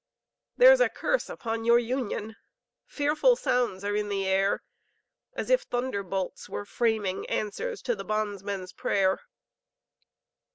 [0.57, 2.35] There's a curse upon your Union,
[2.87, 4.63] Fearful sounds are in the air;
[5.33, 9.19] As if thunderbolts were framing, Answers to the bondsman's prayer.